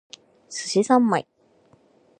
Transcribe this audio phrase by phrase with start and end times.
[0.49, 1.27] 寿司ざんまい